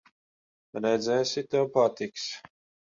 Redzēsi, 0.87 1.47
tev 1.55 1.71
patiks. 1.79 2.29